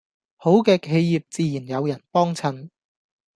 [0.37, 2.69] 好嘅企業自然有人幫襯